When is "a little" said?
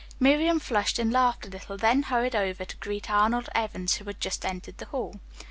1.45-1.77